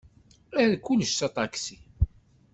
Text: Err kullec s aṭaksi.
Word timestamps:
Err 0.61 0.73
kullec 0.85 1.11
s 1.13 1.19
aṭaksi. 1.27 1.77